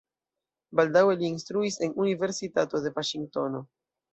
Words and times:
Baldaŭe 0.79 1.17
li 1.19 1.29
instruis 1.33 1.77
en 1.89 1.95
universitato 2.07 2.85
de 2.87 2.97
Vaŝingtono. 2.99 3.63